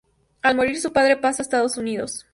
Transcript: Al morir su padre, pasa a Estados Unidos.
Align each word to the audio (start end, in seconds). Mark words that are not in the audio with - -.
Al 0.41 0.55
morir 0.55 0.77
su 0.81 0.91
padre, 0.93 1.15
pasa 1.17 1.43
a 1.43 1.43
Estados 1.43 1.77
Unidos. 1.77 2.25